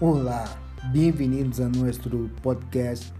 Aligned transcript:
Olá, 0.00 0.44
bem-vindos 0.92 1.58
a 1.58 1.68
nosso 1.68 2.08
podcast 2.40 3.12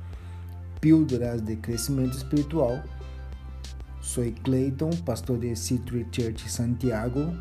Píldoras 0.81 1.43
de 1.43 1.57
Crescimento 1.57 2.17
Espiritual. 2.17 2.81
Sou 4.01 4.23
Clayton, 4.45 4.91
pastor 5.05 5.41
de 5.41 5.57
Citri 5.57 6.07
Church 6.13 6.49
Santiago, 6.49 7.33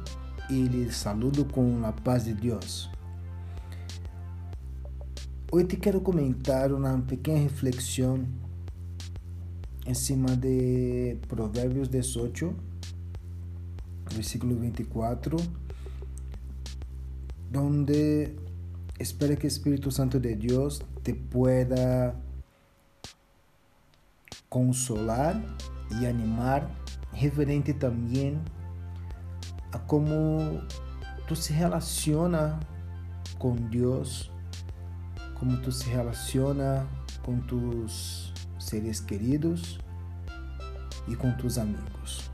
e 0.50 0.64
lhes 0.64 0.96
saludo 0.96 1.46
com 1.46 1.86
a 1.86 1.92
paz 1.92 2.26
de 2.26 2.34
Deus. 2.34 2.90
Hoje 5.52 5.68
quero 5.68 6.02
comentar 6.02 6.72
uma 6.72 6.98
pequena 6.98 7.38
reflexão 7.38 8.28
em 9.86 9.94
cima 9.94 10.36
de 10.36 11.16
Provérbios 11.28 11.88
18, 11.90 12.56
versículo 14.16 14.56
24, 14.56 15.38
donde 17.52 18.47
espero 19.00 19.38
que 19.38 19.46
o 19.46 19.48
Espírito 19.48 19.92
Santo 19.92 20.20
de 20.20 20.36
Deus 20.36 20.82
te 21.04 21.14
pueda 21.14 22.16
consolar 24.50 25.42
e 26.00 26.06
animar, 26.06 26.70
referente 27.14 27.74
também 27.74 28.40
a 29.72 29.80
como 29.80 30.62
tu 31.28 31.36
se 31.36 31.54
relaciona 31.54 32.60
com 33.38 33.56
Deus, 33.56 34.32
como 35.36 35.58
tu 35.62 35.72
se 35.72 35.90
relaciona 35.90 36.88
com 37.24 37.40
tus 37.42 38.34
seres 38.58 39.00
queridos 39.00 39.80
e 41.08 41.16
com 41.16 41.32
tus 41.38 41.58
amigos. 41.58 42.32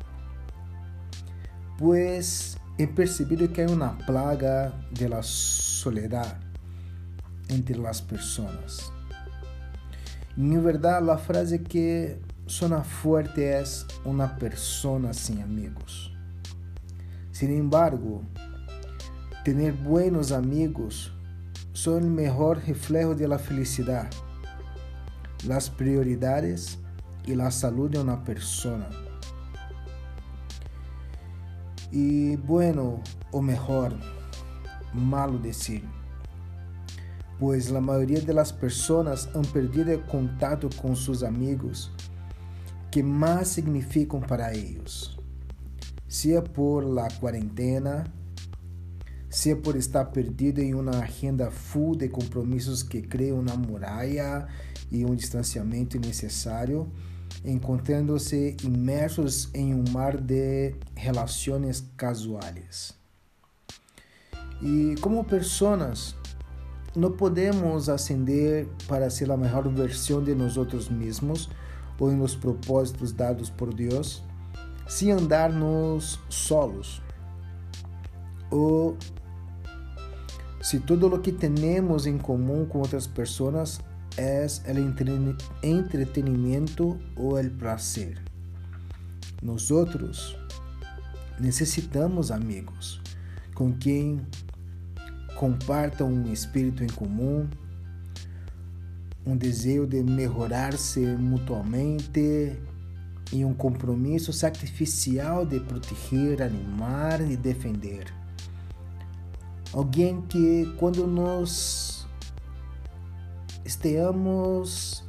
Pues 1.77 2.57
he 2.77 2.87
percebido 2.87 3.51
que 3.51 3.61
hay 3.61 3.71
una 3.71 3.97
plaga 3.97 4.73
de 4.91 5.09
la 5.09 5.21
soledad 5.23 6.37
entre 7.49 7.77
las 7.77 8.01
personas. 8.01 8.91
En 10.35 10.63
verdad, 10.63 11.01
la 11.01 11.17
frase 11.17 11.61
que 11.61 12.19
suena 12.45 12.83
fuerte 12.83 13.59
es 13.59 13.85
una 14.03 14.35
persona 14.35 15.13
sin 15.13 15.41
amigos. 15.41 16.11
Sin 17.31 17.51
embargo, 17.51 18.21
tener 19.43 19.73
buenos 19.73 20.31
amigos 20.31 21.11
son 21.73 22.03
el 22.03 22.09
mejor 22.09 22.65
reflejo 22.65 23.15
de 23.15 23.27
la 23.27 23.39
felicidad, 23.39 24.09
las 25.47 25.69
prioridades 25.69 26.79
y 27.25 27.35
la 27.35 27.51
salud 27.51 27.89
de 27.89 27.99
una 27.99 28.23
persona. 28.23 28.89
Y 31.91 32.35
bueno, 32.37 33.01
o 33.31 33.41
mejor, 33.41 33.93
malo 34.93 35.37
decir, 35.37 35.83
pues 37.43 37.69
la 37.71 37.81
mayoría 37.81 38.21
de 38.21 38.33
las 38.33 38.53
personas 38.53 39.27
han 39.35 39.41
perdido 39.41 39.91
el 39.91 40.01
contacto 40.05 40.69
con 40.81 40.95
sus 40.95 41.23
amigos 41.23 41.91
que 42.89 43.03
más 43.03 43.49
significan 43.49 44.21
para 44.21 44.53
ellos, 44.53 45.19
sea 46.07 46.41
por 46.41 46.85
la 46.85 47.09
cuarentena, 47.19 48.05
sea 49.27 49.57
por 49.57 49.75
estar 49.75 50.13
perdido 50.13 50.61
en 50.61 50.75
una 50.75 50.99
agenda 50.99 51.51
full 51.51 51.97
de 51.97 52.09
compromisos 52.09 52.81
que 52.81 53.09
crea 53.09 53.33
una 53.33 53.55
muralla 53.55 54.47
y 54.89 55.03
un 55.03 55.17
distanciamiento 55.17 55.97
innecesario, 55.97 56.87
encontrándose 57.43 58.55
inmersos 58.63 59.49
en 59.51 59.73
un 59.73 59.91
mar 59.91 60.23
de 60.23 60.79
relaciones 60.95 61.83
casuales. 61.97 62.95
Y 64.61 64.95
como 64.95 65.27
personas, 65.27 66.15
não 66.95 67.11
podemos 67.11 67.89
ascender 67.89 68.67
para 68.87 69.09
ser 69.09 69.31
a 69.31 69.37
melhor 69.37 69.67
versão 69.69 70.23
de 70.23 70.35
nós 70.35 70.55
mesmos 70.89 71.49
ou 71.99 72.11
em 72.11 72.17
los 72.17 72.35
propósitos 72.35 73.11
dados 73.11 73.49
por 73.49 73.73
Deus 73.73 74.23
sem 74.87 75.11
andar-nos 75.11 76.19
solos. 76.29 77.01
Ou 78.51 78.97
se 80.61 80.79
tudo 80.79 81.07
o 81.07 81.19
que 81.19 81.31
temos 81.31 82.05
em 82.05 82.17
comum 82.17 82.65
com 82.65 82.79
outras 82.79 83.07
pessoas 83.07 83.79
é 84.15 84.45
o 84.75 85.65
entretenimento 85.65 86.99
ou 87.15 87.39
o 87.39 87.49
prazer. 87.51 88.21
Nós 89.41 89.71
outros 89.71 90.37
necessitamos 91.39 92.31
amigos 92.31 93.01
com 93.55 93.73
quem 93.73 94.21
compartam 95.43 96.07
um 96.07 96.31
espírito 96.31 96.85
em 96.85 96.87
comum, 96.87 97.49
um 99.25 99.35
desejo 99.35 99.85
de 99.85 100.01
melhorar-se 100.01 101.01
mutuamente 101.01 102.57
e 103.29 103.43
um 103.43 103.53
compromisso 103.53 104.31
sacrificial 104.31 105.45
de 105.45 105.59
proteger, 105.59 106.41
animar 106.41 107.19
e 107.29 107.35
defender. 107.35 108.05
Alguém 109.73 110.21
que, 110.21 110.73
quando 110.79 111.05
nós 111.05 112.07
estejamos 113.65 115.03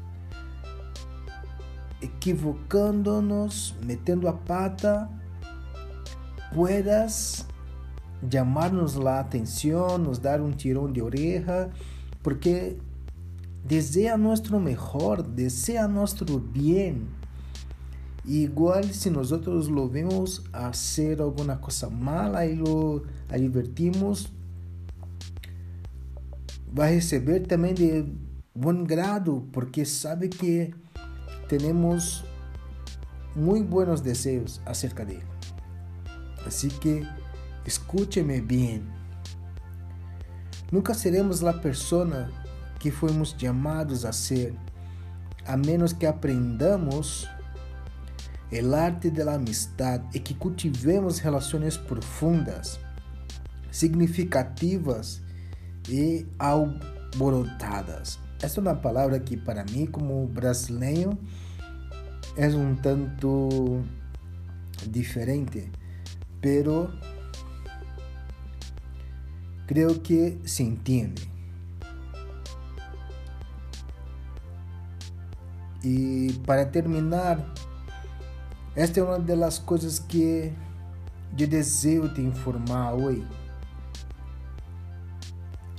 equivocando-nos, 2.03 3.73
metendo 3.85 4.27
a 4.27 4.33
pata, 4.33 5.09
puedas 6.53 7.47
llamarnos 8.29 8.97
la 8.97 9.19
atención, 9.19 10.05
nos 10.05 10.23
dar 10.23 10.41
un 10.41 10.57
tirón 10.57 10.93
de 10.93 11.03
oreja, 11.03 11.71
porque 12.23 12.79
desea 13.67 14.17
nuestro 14.17 14.61
mejor, 14.61 15.27
desea 15.27 15.89
nuestro 15.89 16.41
bien. 16.41 17.09
Igual 18.27 18.93
si 18.93 19.11
nosotros 19.11 19.69
lo 19.69 19.89
vemos 19.89 20.45
hacer 20.53 21.21
alguna 21.21 21.61
cosa 21.61 21.91
mala 21.91 22.47
y 22.47 22.57
lo 22.57 23.03
advertimos, 23.29 24.33
va 26.77 26.87
a 26.87 26.91
receber 26.91 27.47
también 27.47 27.75
de 27.75 28.07
buen 28.55 28.85
grado, 28.85 29.45
porque 29.53 29.85
sabe 29.85 30.31
que 30.31 30.75
tenemos 31.49 32.25
muy 33.35 33.61
buenos 33.61 34.03
deseos 34.03 34.63
acerca 34.65 35.05
de 35.05 35.17
él. 35.17 35.23
Así 36.47 36.69
que 36.69 37.05
Escúcheme 37.67 38.41
bem. 38.41 38.85
Nunca 40.71 40.93
seremos 40.93 41.43
a 41.43 41.53
pessoa 41.53 42.31
que 42.79 42.91
fomos 42.91 43.35
chamados 43.39 44.05
a 44.05 44.13
ser, 44.13 44.55
a 45.47 45.57
menos 45.57 45.93
que 45.93 46.05
aprendamos 46.05 47.27
o 48.53 48.75
arte 48.75 49.11
da 49.11 49.35
amistade 49.35 50.05
e 50.15 50.21
que 50.21 50.35
cultivemos 50.35 51.19
relações 51.19 51.77
profundas, 51.77 52.79
significativas 53.71 55.23
e 55.89 56.27
alborotadas. 56.39 58.19
Essa 58.43 58.61
é 58.61 58.63
uma 58.63 58.75
palavra 58.75 59.19
que 59.19 59.37
para 59.37 59.65
mim, 59.65 59.87
como 59.87 60.27
brasileiro, 60.27 61.19
é 62.37 62.47
um 62.49 62.77
tanto 62.77 63.83
diferente, 64.87 65.73
pero 66.41 66.93
Creo 69.67 70.01
que 70.01 70.39
se 70.45 70.63
entiende. 70.63 71.29
E 75.83 76.33
para 76.47 76.65
terminar, 76.65 77.45
esta 78.75 79.01
é 79.01 79.03
uma 79.03 79.19
das 79.19 79.59
coisas 79.59 79.99
que 79.99 80.53
eu 81.39 81.47
desejo 81.47 82.09
te 82.15 82.21
informar 82.23 82.95
hoje. 82.95 83.27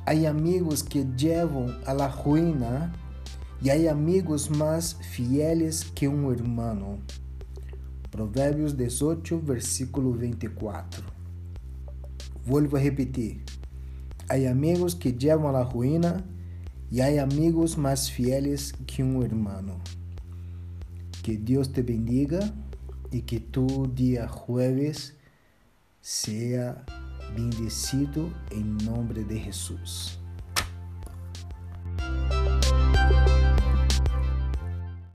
Há 0.05 0.11
amigos 0.29 0.81
que 0.81 1.03
levam 1.03 1.75
a 1.85 1.93
la 1.93 2.07
ruína 2.07 2.93
e 3.61 3.71
há 3.71 3.91
amigos 3.91 4.47
mais 4.47 4.93
fieles 4.93 5.83
que 5.83 6.07
um 6.07 6.31
irmão. 6.31 6.99
Provérbios 8.11 8.73
18, 8.73 9.39
versículo 9.39 10.13
24. 10.13 11.03
Volvo 12.45 12.77
a 12.77 12.79
repetir. 12.79 13.43
Hay 14.27 14.47
amigos 14.47 14.95
que 14.95 15.13
llevan 15.13 15.55
a 15.55 15.59
la 15.59 15.63
ruina 15.63 16.23
y 16.89 17.01
hay 17.01 17.19
amigos 17.19 17.77
más 17.77 18.11
fieles 18.11 18.73
que 18.87 19.03
un 19.03 19.23
hermano. 19.23 19.79
Que 21.23 21.37
Dios 21.37 21.71
te 21.71 21.83
bendiga 21.83 22.53
y 23.11 23.21
que 23.21 23.39
tu 23.39 23.91
día 23.93 24.27
jueves 24.27 25.15
sea 26.01 26.85
bendecido 27.35 28.29
en 28.51 28.77
nombre 28.77 29.23
de 29.23 29.39
Jesús. 29.39 30.19